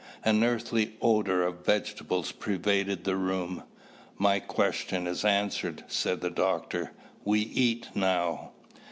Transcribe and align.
An 0.25 0.43
earthly 0.43 0.95
odor 0.99 1.43
of 1.43 1.63
vegetables 1.63 2.31
pervaded 2.31 3.03
the 3.03 3.15
room. 3.15 3.61
"My 4.17 4.39
question 4.39 5.05
is 5.05 5.23
answered," 5.23 5.83
said 5.89 6.21
the 6.21 6.31
doctor. 6.31 6.91
"We 7.23 7.41
eat 7.41 7.89
now." 7.93 8.49